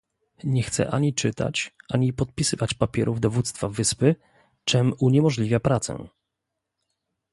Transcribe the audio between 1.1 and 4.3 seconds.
czytać, ani podpisywać papierów dowództwa wyspy,